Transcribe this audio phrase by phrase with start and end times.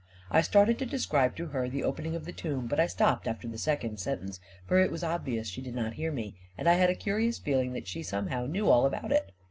[0.31, 3.47] I started to describe to her the opening of the tomb, but I stopped after
[3.47, 6.89] the second sentence, for it was obvious she did not hear me, and I had
[6.89, 9.31] a curious feeling that she somehow knew all about it.